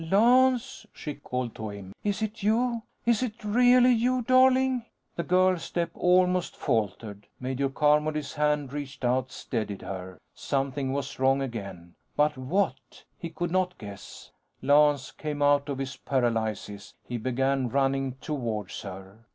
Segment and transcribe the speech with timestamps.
[0.09, 1.93] "Lance?" she called to him.
[2.03, 2.81] "Is it you?
[3.05, 4.83] Is it really you, darling?"
[5.15, 7.27] The girl's step almost faltered.
[7.39, 10.17] Major Carmody's hand reached out, steadied her.
[10.33, 11.93] Something was wrong again.
[12.15, 13.03] But what?
[13.19, 14.31] He could not guess.
[14.63, 16.95] Lance came out of his paralysis.
[17.05, 19.27] He began running towards her.